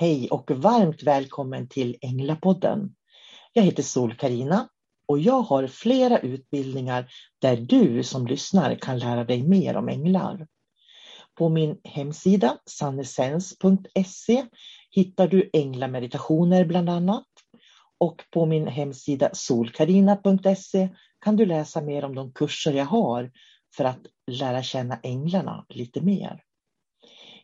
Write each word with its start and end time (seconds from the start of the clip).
Hej 0.00 0.28
och 0.30 0.50
varmt 0.50 1.02
välkommen 1.02 1.68
till 1.68 1.96
Änglapodden. 2.00 2.94
Jag 3.52 3.62
heter 3.62 3.82
sol 3.82 4.14
karina 4.14 4.68
och 5.08 5.18
jag 5.18 5.42
har 5.42 5.66
flera 5.66 6.18
utbildningar 6.18 7.10
där 7.38 7.56
du 7.56 8.02
som 8.02 8.26
lyssnar 8.26 8.74
kan 8.74 8.98
lära 8.98 9.24
dig 9.24 9.42
mer 9.42 9.76
om 9.76 9.88
änglar. 9.88 10.46
På 11.34 11.48
min 11.48 11.78
hemsida 11.84 12.58
sannesens.se 12.66 14.44
hittar 14.90 15.28
du 15.28 15.50
änglameditationer 15.52 16.64
bland 16.64 16.90
annat. 16.90 17.28
Och 17.98 18.22
på 18.30 18.46
min 18.46 18.66
hemsida 18.66 19.30
solkarina.se 19.32 20.88
kan 21.24 21.36
du 21.36 21.46
läsa 21.46 21.80
mer 21.80 22.04
om 22.04 22.14
de 22.14 22.32
kurser 22.32 22.72
jag 22.72 22.86
har 22.86 23.30
för 23.76 23.84
att 23.84 24.00
lära 24.26 24.62
känna 24.62 25.00
änglarna 25.02 25.66
lite 25.68 26.00
mer. 26.00 26.42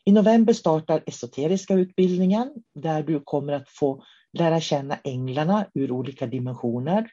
I 0.09 0.13
november 0.13 0.53
startar 0.53 1.03
esoteriska 1.07 1.75
utbildningen 1.75 2.53
där 2.75 3.03
du 3.03 3.21
kommer 3.21 3.53
att 3.53 3.69
få 3.69 4.05
lära 4.33 4.61
känna 4.61 4.99
änglarna 5.05 5.67
ur 5.75 5.91
olika 5.93 6.27
dimensioner. 6.27 7.11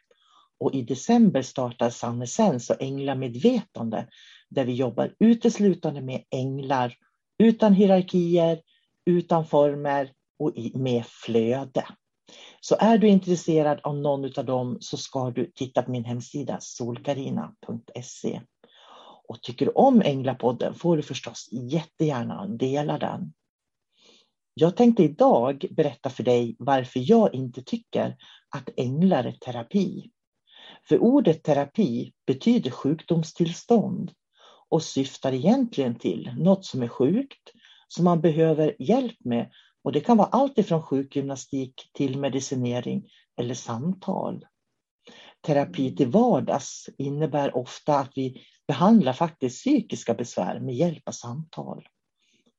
Och 0.60 0.74
i 0.74 0.82
december 0.82 1.42
startar 1.42 1.90
Sannesens 1.90 2.70
och 2.70 2.82
änglamedvetande 2.82 4.08
där 4.50 4.66
vi 4.66 4.74
jobbar 4.74 5.16
uteslutande 5.20 6.02
med 6.02 6.24
änglar 6.30 6.96
utan 7.38 7.74
hierarkier, 7.74 8.62
utan 9.06 9.46
former 9.46 10.12
och 10.40 10.52
med 10.74 11.06
flöde. 11.06 11.86
Så 12.62 12.76
är 12.80 12.98
du 12.98 13.08
intresserad 13.08 13.80
av 13.84 13.98
någon 13.98 14.40
av 14.40 14.46
dem 14.46 14.78
så 14.80 14.98
ska 14.98 15.32
du 15.32 15.52
titta 15.56 15.84
på 15.84 15.92
min 15.92 16.06
hemsida 16.06 16.58
solkarina.se. 16.62 18.42
Och 19.28 19.42
tycker 19.42 19.66
du 19.66 19.72
om 19.72 20.02
Änglapodden 20.02 20.74
får 20.74 20.98
du 20.98 21.04
förstås 21.04 21.50
jättegärna 21.52 22.48
dela 22.48 22.98
den. 22.98 23.34
Jag 24.54 24.78
tänkte 24.78 25.04
idag 25.04 25.66
berätta 25.72 26.10
för 26.10 26.24
dig 26.24 26.56
varför 26.60 27.02
jag 27.10 27.36
inte 27.36 27.62
tycker 27.62 28.18
att 28.56 28.70
änglar 28.78 29.24
är 29.24 29.32
terapi. 29.32 30.12
För 30.88 31.00
ordet 31.00 31.44
terapi 31.44 32.14
betyder 32.28 32.72
sjukdomstillstånd 32.72 34.12
och 34.70 34.84
syftar 34.84 35.34
egentligen 35.34 35.96
till 35.96 36.34
något 36.38 36.66
som 36.66 36.84
är 36.84 36.88
sjukt, 36.88 37.52
som 37.88 38.06
man 38.06 38.22
behöver 38.22 38.76
hjälp 38.80 39.18
med. 39.26 39.52
Och 39.84 39.92
det 39.92 40.00
kan 40.00 40.18
vara 40.18 40.28
allt 40.28 40.58
ifrån 40.58 40.84
sjukgymnastik 40.84 41.74
till 41.94 42.20
medicinering 42.20 43.10
eller 43.38 43.54
samtal. 43.54 44.46
Terapi 45.42 45.96
till 45.96 46.08
vardags 46.08 46.90
innebär 46.98 47.58
ofta 47.58 48.00
att 48.00 48.12
vi 48.16 48.42
behandlar 48.68 49.14
faktiskt 49.14 49.60
psykiska 49.60 50.14
besvär 50.14 50.60
med 50.60 50.76
hjälp 50.76 51.08
av 51.08 51.12
samtal. 51.12 51.88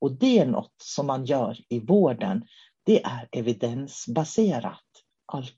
Och 0.00 0.12
det 0.12 0.38
är 0.38 0.46
något 0.46 0.74
som 0.82 1.06
man 1.06 1.24
gör 1.24 1.58
i 1.68 1.80
vården. 1.80 2.44
Det 2.86 3.04
är 3.04 3.28
evidensbaserat. 3.32 4.80
Allt 5.26 5.54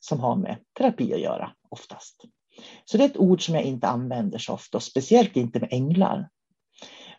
som 0.00 0.20
har 0.20 0.36
med 0.36 0.58
terapi 0.78 1.14
att 1.14 1.20
göra 1.20 1.52
oftast. 1.68 2.24
Så 2.84 2.96
det 2.96 3.04
är 3.04 3.08
ett 3.08 3.16
ord 3.16 3.46
som 3.46 3.54
jag 3.54 3.64
inte 3.64 3.88
använder 3.88 4.38
så 4.38 4.52
ofta, 4.52 4.78
och 4.78 4.82
speciellt 4.82 5.36
inte 5.36 5.60
med 5.60 5.72
änglar. 5.72 6.28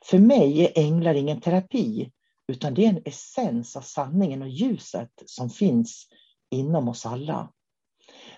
För 0.06 0.20
mig 0.20 0.62
är 0.66 0.72
änglar 0.76 1.14
ingen 1.14 1.42
terapi, 1.42 2.12
utan 2.48 2.74
det 2.74 2.86
är 2.86 2.90
en 2.90 3.02
essens 3.06 3.76
av 3.76 3.82
sanningen 3.82 4.42
och 4.42 4.50
ljuset 4.50 5.12
som 5.26 5.50
finns 5.50 6.08
inom 6.52 6.88
oss 6.88 7.06
alla. 7.06 7.52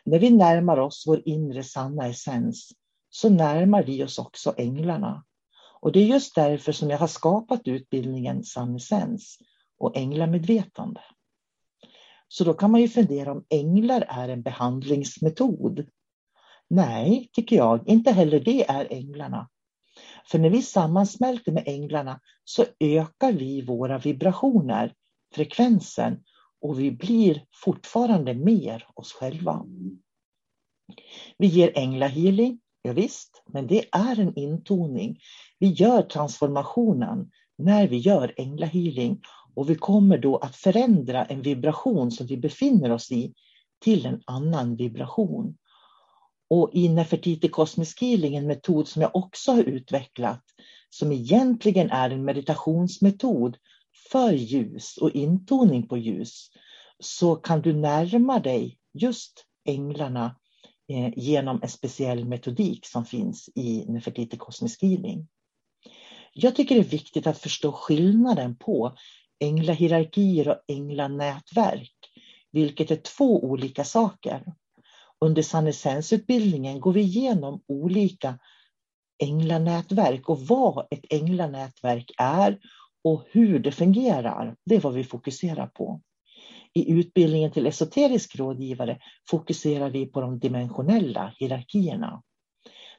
När 0.06 0.20
vi 0.20 0.30
närmar 0.30 0.78
oss 0.78 1.04
vår 1.08 1.22
inre 1.26 1.64
sanna 1.64 2.08
essens 2.08 2.72
så 3.16 3.29
närmar 3.29 3.84
vi 3.84 4.03
oss 4.03 4.19
också 4.19 4.53
änglarna. 4.57 5.24
Och 5.81 5.91
det 5.91 6.00
är 6.00 6.06
just 6.06 6.35
därför 6.35 6.72
som 6.72 6.90
jag 6.90 6.97
har 6.97 7.07
skapat 7.07 7.68
utbildningen 7.68 8.44
Sannessens 8.44 9.38
och 9.78 9.97
änglamedvetande. 9.97 11.01
Så 12.28 12.44
då 12.44 12.53
kan 12.53 12.72
man 12.72 12.81
ju 12.81 12.88
fundera 12.88 13.31
om 13.31 13.46
änglar 13.50 14.06
är 14.07 14.29
en 14.29 14.41
behandlingsmetod. 14.41 15.85
Nej, 16.68 17.29
tycker 17.34 17.56
jag, 17.56 17.88
inte 17.88 18.12
heller 18.12 18.40
det 18.40 18.69
är 18.69 18.88
änglarna. 18.90 19.50
För 20.25 20.40
när 20.40 20.50
vi 20.50 20.62
sammansmälter 20.62 21.51
med 21.51 21.63
änglarna 21.68 22.19
så 22.44 22.66
ökar 22.80 23.31
vi 23.31 23.62
våra 23.62 23.97
vibrationer, 23.97 24.94
frekvensen 25.35 26.24
och 26.62 26.80
vi 26.80 26.91
blir 26.91 27.45
fortfarande 27.63 28.34
mer 28.34 28.88
oss 28.94 29.13
själva. 29.13 29.66
Vi 31.38 31.47
ger 31.47 31.72
änglahealing 31.75 32.59
Ja, 32.86 32.94
visst, 32.94 33.44
men 33.46 33.68
det 33.68 33.86
är 33.92 34.20
en 34.20 34.36
intoning. 34.40 35.20
Vi 35.60 35.68
gör 35.68 36.02
transformationen 36.02 37.32
när 37.58 37.88
vi 37.88 37.98
gör 37.98 38.34
änglahealing 38.38 39.22
och 39.56 39.70
vi 39.70 39.76
kommer 39.76 40.18
då 40.18 40.38
att 40.38 40.56
förändra 40.56 41.26
en 41.26 41.42
vibration 41.42 42.12
som 42.12 42.28
vi 42.28 42.38
befinner 42.38 42.92
oss 42.92 43.12
i 43.12 43.34
till 43.82 44.06
en 44.06 44.22
annan 44.26 44.76
vibration. 44.76 45.58
Och 46.50 46.70
i 46.74 46.90
Nefertiti 46.90 47.48
Cosmic 47.48 48.02
Healing, 48.02 48.36
en 48.36 48.48
metod 48.48 48.88
som 48.88 49.02
jag 49.02 49.16
också 49.16 49.52
har 49.52 49.64
utvecklat, 49.64 50.44
som 50.90 51.12
egentligen 51.12 51.90
är 51.90 52.10
en 52.10 52.26
meditationsmetod 52.26 53.58
för 54.12 54.32
ljus 54.32 54.98
och 54.98 55.12
intoning 55.12 55.88
på 55.88 55.98
ljus, 55.98 56.50
så 57.00 57.36
kan 57.36 57.62
du 57.62 57.74
närma 57.74 58.40
dig 58.40 58.78
just 58.94 59.46
änglarna 59.66 60.36
Eh, 60.89 61.13
genom 61.15 61.59
en 61.63 61.69
speciell 61.69 62.25
metodik 62.25 62.85
som 62.85 63.06
finns 63.06 63.50
i 63.56 63.85
Nefertiti 63.88 64.38
Cosmic 64.38 64.81
Healing. 64.81 65.27
Jag 66.33 66.56
tycker 66.56 66.75
det 66.75 66.81
är 66.81 66.85
viktigt 66.85 67.27
att 67.27 67.38
förstå 67.38 67.71
skillnaden 67.71 68.56
på 68.56 68.97
änglahierarkier 69.39 70.47
och 70.47 70.57
änglanätverk, 70.68 71.95
vilket 72.51 72.91
är 72.91 72.95
två 72.95 73.44
olika 73.44 73.83
saker. 73.83 74.53
Under 75.19 75.41
sannesensutbildningen 75.41 76.80
går 76.80 76.94
vi 76.94 77.01
igenom 77.01 77.63
olika 77.68 78.39
änglanätverk 79.24 80.30
och 80.30 80.39
vad 80.39 80.88
ett 80.91 81.06
änglanätverk 81.09 82.12
är 82.18 82.59
och 83.03 83.24
hur 83.31 83.59
det 83.59 83.71
fungerar. 83.71 84.56
Det 84.65 84.75
är 84.75 84.80
vad 84.80 84.94
vi 84.94 85.03
fokuserar 85.03 85.68
på. 85.68 86.01
I 86.74 86.92
utbildningen 86.92 87.52
till 87.52 87.68
esoterisk 87.68 88.36
rådgivare 88.36 89.00
fokuserar 89.30 89.90
vi 89.90 90.06
på 90.06 90.22
de 90.22 90.40
dimensionella 90.40 91.34
hierarkierna. 91.40 92.22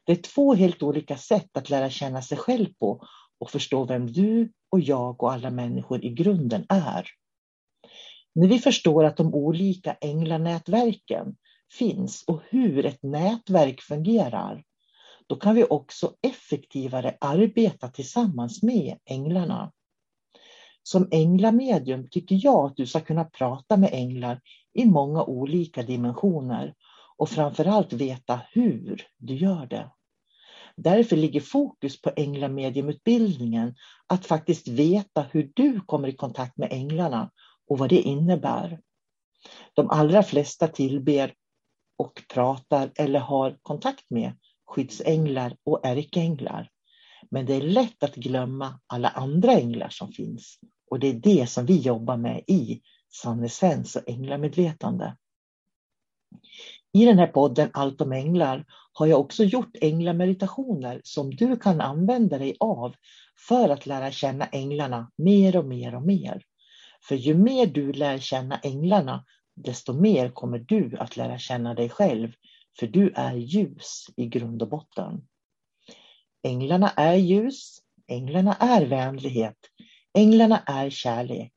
Det 0.07 0.13
är 0.13 0.23
två 0.23 0.55
helt 0.55 0.83
olika 0.83 1.17
sätt 1.17 1.57
att 1.57 1.71
lära 1.71 1.91
känna 1.91 2.23
sig 2.23 2.39
själv 2.39 2.67
på 2.79 3.07
och 3.39 3.51
förstå 3.51 3.85
vem 3.85 4.13
du 4.13 4.53
och 4.71 4.81
jag 4.81 5.23
och 5.23 5.33
alla 5.33 5.51
människor 5.51 6.05
i 6.05 6.11
grunden 6.11 6.67
är. 6.69 7.07
När 8.35 8.49
vi 8.49 8.59
förstår 8.59 9.05
att 9.05 9.17
de 9.17 9.35
olika 9.35 9.97
änglanätverken 10.01 11.37
finns 11.73 12.25
och 12.27 12.43
hur 12.49 12.87
ett 12.87 13.03
nätverk 13.03 13.81
fungerar, 13.81 14.65
då 15.27 15.37
kan 15.37 15.55
vi 15.55 15.65
också 15.65 16.15
effektivare 16.23 17.17
arbeta 17.21 17.89
tillsammans 17.89 18.63
med 18.63 18.99
änglarna. 19.05 19.73
Som 20.87 21.09
änglamedium 21.11 22.09
tycker 22.11 22.39
jag 22.43 22.67
att 22.67 22.77
du 22.77 22.87
ska 22.87 23.01
kunna 23.01 23.25
prata 23.25 23.77
med 23.77 23.91
änglar 23.93 24.41
i 24.75 24.85
många 24.85 25.25
olika 25.25 25.83
dimensioner 25.83 26.75
och 27.17 27.29
framförallt 27.29 27.93
veta 27.93 28.41
hur 28.53 29.07
du 29.19 29.35
gör 29.35 29.67
det. 29.67 29.91
Därför 30.77 31.17
ligger 31.17 31.41
fokus 31.41 32.03
på 32.03 32.11
änglamediumutbildningen 32.17 33.75
att 34.07 34.27
faktiskt 34.27 34.69
veta 34.69 35.23
hur 35.23 35.53
du 35.55 35.81
kommer 35.81 36.09
i 36.09 36.17
kontakt 36.17 36.57
med 36.57 36.73
änglarna 36.73 37.31
och 37.69 37.79
vad 37.79 37.89
det 37.89 38.01
innebär. 38.01 38.81
De 39.75 39.91
allra 39.91 40.23
flesta 40.23 40.69
tillber 40.69 41.35
och 41.97 42.23
pratar 42.35 42.91
eller 42.95 43.21
har 43.21 43.59
kontakt 43.63 44.11
med 44.11 44.33
skyddsänglar 44.67 45.57
och 45.65 45.87
ärkeänglar. 45.87 46.71
Men 47.35 47.47
det 47.47 47.55
är 47.55 47.61
lätt 47.61 48.03
att 48.03 48.15
glömma 48.15 48.81
alla 48.87 49.09
andra 49.09 49.53
änglar 49.53 49.89
som 49.89 50.13
finns. 50.13 50.59
Och 50.91 50.99
det 50.99 51.07
är 51.09 51.15
det 51.15 51.51
som 51.51 51.67
vi 51.67 51.79
jobbar 51.79 52.17
med 52.17 52.45
i 52.47 52.81
Sannessens 53.13 53.97
och 53.97 54.09
änglamedvetande. 54.09 55.17
I 56.93 57.05
den 57.05 57.19
här 57.19 57.27
podden 57.27 57.71
Allt 57.73 58.01
om 58.01 58.13
änglar 58.13 58.65
har 58.93 59.07
jag 59.07 59.21
också 59.21 59.45
gjort 59.45 59.77
änglameditationer 59.81 61.01
som 61.05 61.31
du 61.31 61.57
kan 61.57 61.81
använda 61.81 62.39
dig 62.39 62.57
av 62.61 62.95
för 63.49 63.69
att 63.69 63.87
lära 63.87 64.11
känna 64.11 64.47
änglarna 64.47 65.11
mer 65.17 65.57
och 65.57 65.67
mer 65.67 65.95
och 65.95 66.03
mer. 66.03 66.43
För 67.09 67.15
ju 67.15 67.35
mer 67.35 67.67
du 67.67 67.93
lär 67.93 68.19
känna 68.19 68.59
änglarna, 68.59 69.25
desto 69.55 69.93
mer 69.93 70.31
kommer 70.31 70.59
du 70.59 70.97
att 70.99 71.17
lära 71.17 71.39
känna 71.39 71.75
dig 71.75 71.89
själv. 71.89 72.33
För 72.79 72.87
du 72.87 73.13
är 73.17 73.35
ljus 73.35 74.07
i 74.17 74.27
grund 74.27 74.63
och 74.63 74.69
botten. 74.69 75.27
Änglarna 76.47 76.91
är 76.91 77.15
ljus, 77.15 77.79
änglarna 78.09 78.55
är 78.55 78.87
vänlighet, 78.87 79.57
änglarna 80.15 80.59
är 80.59 80.91
kärlek. 80.91 81.53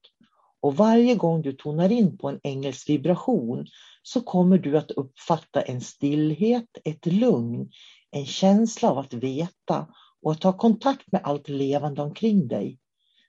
Och 0.61 0.75
varje 0.75 1.15
gång 1.15 1.41
du 1.41 1.53
tonar 1.53 1.91
in 1.91 2.17
på 2.17 2.29
en 2.29 2.39
ängels 2.43 2.89
vibration 2.89 3.67
så 4.03 4.21
kommer 4.21 4.57
du 4.57 4.77
att 4.77 4.91
uppfatta 4.91 5.61
en 5.61 5.81
stillhet, 5.81 6.77
ett 6.83 7.05
lugn, 7.05 7.71
en 8.11 8.25
känsla 8.25 8.89
av 8.91 8.97
att 8.97 9.13
veta 9.13 9.87
och 10.21 10.31
att 10.31 10.43
ha 10.43 10.57
kontakt 10.57 11.11
med 11.11 11.21
allt 11.23 11.49
levande 11.49 12.01
omkring 12.01 12.47
dig. 12.47 12.79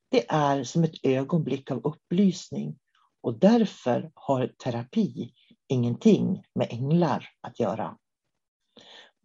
Det 0.08 0.24
är 0.28 0.64
som 0.64 0.84
ett 0.84 1.04
ögonblick 1.04 1.70
av 1.70 1.80
upplysning 1.84 2.78
och 3.22 3.38
därför 3.38 4.10
har 4.14 4.46
terapi 4.46 5.32
ingenting 5.68 6.42
med 6.54 6.66
änglar 6.70 7.28
att 7.40 7.60
göra. 7.60 7.96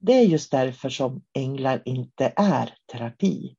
Det 0.05 0.13
är 0.13 0.23
just 0.23 0.51
därför 0.51 0.89
som 0.89 1.21
änglar 1.33 1.81
inte 1.85 2.33
är 2.35 2.73
terapi. 2.91 3.55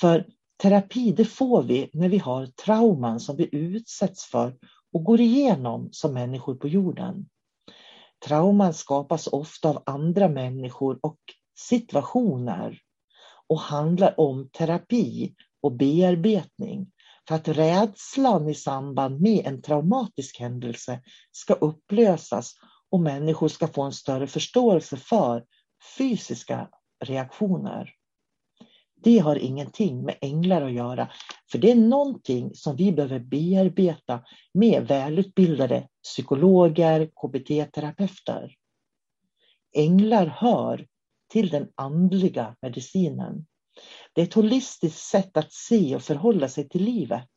För 0.00 0.26
terapi 0.62 1.12
det 1.12 1.24
får 1.24 1.62
vi 1.62 1.90
när 1.92 2.08
vi 2.08 2.18
har 2.18 2.46
trauman 2.46 3.20
som 3.20 3.36
vi 3.36 3.48
utsätts 3.52 4.24
för 4.24 4.56
och 4.92 5.04
går 5.04 5.20
igenom 5.20 5.88
som 5.92 6.14
människor 6.14 6.54
på 6.54 6.68
jorden. 6.68 7.28
Trauman 8.26 8.74
skapas 8.74 9.26
ofta 9.26 9.68
av 9.68 9.82
andra 9.86 10.28
människor 10.28 10.98
och 11.02 11.18
situationer 11.58 12.78
och 13.46 13.60
handlar 13.60 14.20
om 14.20 14.48
terapi 14.52 15.34
och 15.62 15.72
bearbetning 15.72 16.90
för 17.28 17.34
att 17.34 17.48
rädslan 17.48 18.48
i 18.48 18.54
samband 18.54 19.20
med 19.20 19.46
en 19.46 19.62
traumatisk 19.62 20.40
händelse 20.40 21.00
ska 21.30 21.54
upplösas 21.54 22.54
och 22.90 23.00
människor 23.00 23.48
ska 23.48 23.68
få 23.68 23.82
en 23.82 23.92
större 23.92 24.26
förståelse 24.26 24.96
för 24.96 25.44
fysiska 25.98 26.68
reaktioner. 27.04 27.94
Det 29.04 29.18
har 29.18 29.36
ingenting 29.36 30.04
med 30.04 30.18
änglar 30.20 30.62
att 30.62 30.72
göra, 30.72 31.10
för 31.50 31.58
det 31.58 31.70
är 31.70 31.76
någonting 31.76 32.54
som 32.54 32.76
vi 32.76 32.92
behöver 32.92 33.18
bearbeta 33.18 34.24
med 34.54 34.88
välutbildade 34.88 35.88
psykologer, 36.02 37.06
KBT-terapeuter. 37.06 38.54
Änglar 39.76 40.26
hör 40.26 40.86
till 41.32 41.48
den 41.48 41.68
andliga 41.74 42.56
medicinen. 42.62 43.46
Det 44.12 44.20
är 44.20 44.26
ett 44.26 44.34
holistiskt 44.34 45.00
sätt 45.00 45.36
att 45.36 45.52
se 45.52 45.96
och 45.96 46.02
förhålla 46.02 46.48
sig 46.48 46.68
till 46.68 46.84
livet 46.84 47.28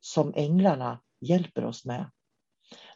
som 0.00 0.32
änglarna 0.36 1.00
hjälper 1.20 1.64
oss 1.64 1.84
med. 1.84 2.10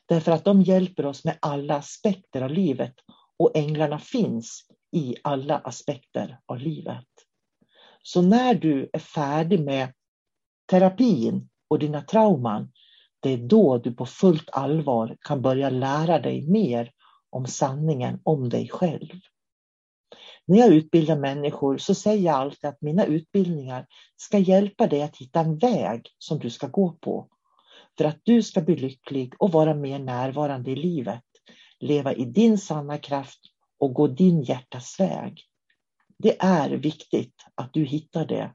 Därför 0.06 0.32
att 0.32 0.44
de 0.44 0.62
hjälper 0.62 1.06
oss 1.06 1.24
med 1.24 1.38
alla 1.40 1.76
aspekter 1.76 2.42
av 2.42 2.50
livet 2.50 2.94
och 3.38 3.56
änglarna 3.56 3.98
finns 3.98 4.66
i 4.92 5.16
alla 5.22 5.58
aspekter 5.58 6.40
av 6.46 6.58
livet. 6.58 7.06
Så 8.02 8.22
när 8.22 8.54
du 8.54 8.90
är 8.92 8.98
färdig 8.98 9.60
med 9.60 9.92
terapin 10.70 11.48
och 11.68 11.78
dina 11.78 12.02
trauman, 12.02 12.72
det 13.20 13.30
är 13.32 13.38
då 13.38 13.78
du 13.78 13.92
på 13.94 14.06
fullt 14.06 14.50
allvar 14.52 15.16
kan 15.20 15.42
börja 15.42 15.70
lära 15.70 16.18
dig 16.18 16.50
mer 16.50 16.92
om 17.30 17.46
sanningen 17.46 18.20
om 18.22 18.48
dig 18.48 18.68
själv. 18.68 19.20
När 20.46 20.58
jag 20.58 20.68
utbildar 20.68 21.16
människor 21.16 21.78
så 21.78 21.94
säger 21.94 22.24
jag 22.26 22.34
alltid 22.34 22.70
att 22.70 22.82
mina 22.82 23.04
utbildningar 23.04 23.86
ska 24.16 24.38
hjälpa 24.38 24.86
dig 24.86 25.02
att 25.02 25.16
hitta 25.16 25.40
en 25.40 25.58
väg 25.58 26.06
som 26.18 26.38
du 26.38 26.50
ska 26.50 26.66
gå 26.66 26.92
på. 26.92 27.28
För 27.98 28.04
att 28.04 28.20
du 28.22 28.42
ska 28.42 28.60
bli 28.60 28.76
lycklig 28.76 29.34
och 29.38 29.52
vara 29.52 29.74
mer 29.74 29.98
närvarande 29.98 30.70
i 30.70 30.76
livet. 30.76 31.24
Leva 31.80 32.12
i 32.12 32.24
din 32.24 32.58
sanna 32.58 32.98
kraft 32.98 33.40
och 33.78 33.94
gå 33.94 34.06
din 34.06 34.42
hjärtas 34.42 35.00
väg. 35.00 35.44
Det 36.18 36.36
är 36.40 36.70
viktigt 36.70 37.34
att 37.54 37.72
du 37.72 37.84
hittar 37.84 38.24
det. 38.24 38.54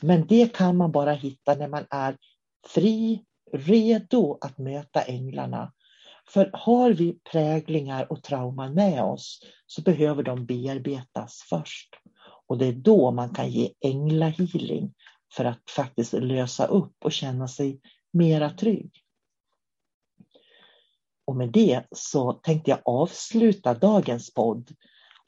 Men 0.00 0.26
det 0.26 0.54
kan 0.54 0.76
man 0.76 0.92
bara 0.92 1.12
hitta 1.12 1.54
när 1.54 1.68
man 1.68 1.86
är 1.90 2.16
fri, 2.66 3.24
redo 3.52 4.38
att 4.40 4.58
möta 4.58 5.02
änglarna. 5.02 5.72
För 6.28 6.50
har 6.52 6.90
vi 6.90 7.18
präglingar 7.32 8.12
och 8.12 8.22
trauman 8.22 8.74
med 8.74 9.02
oss 9.02 9.40
så 9.66 9.82
behöver 9.82 10.22
de 10.22 10.46
bearbetas 10.46 11.46
först. 11.50 11.88
Och 12.46 12.58
det 12.58 12.66
är 12.66 12.72
då 12.72 13.10
man 13.10 13.34
kan 13.34 13.50
ge 13.50 13.72
änglahealing 13.80 14.94
för 15.36 15.44
att 15.44 15.70
faktiskt 15.70 16.12
lösa 16.12 16.66
upp 16.66 16.96
och 17.04 17.12
känna 17.12 17.48
sig 17.48 17.80
mera 18.12 18.50
trygg. 18.50 19.03
Och 21.24 21.36
med 21.36 21.52
det 21.52 21.86
så 21.90 22.32
tänkte 22.32 22.70
jag 22.70 22.80
avsluta 22.84 23.74
dagens 23.74 24.34
podd 24.34 24.70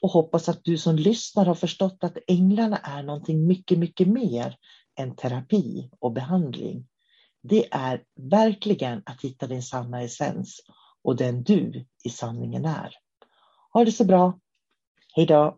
och 0.01 0.09
hoppas 0.09 0.49
att 0.49 0.63
du 0.63 0.77
som 0.77 0.95
lyssnar 0.95 1.45
har 1.45 1.55
förstått 1.55 2.03
att 2.03 2.17
änglarna 2.27 2.77
är 2.77 3.03
någonting 3.03 3.47
mycket, 3.47 3.79
mycket 3.79 4.07
mer 4.07 4.57
än 4.99 5.15
terapi 5.15 5.89
och 5.99 6.11
behandling. 6.11 6.87
Det 7.43 7.73
är 7.73 8.03
verkligen 8.31 9.03
att 9.05 9.21
hitta 9.21 9.47
din 9.47 9.63
sanna 9.63 10.01
essens 10.01 10.59
och 11.03 11.15
den 11.15 11.43
du 11.43 11.85
i 12.03 12.09
sanningen 12.09 12.65
är. 12.65 12.93
Ha 13.73 13.85
det 13.85 13.91
så 13.91 14.05
bra. 14.05 14.39
Hej 15.15 15.25
då! 15.25 15.57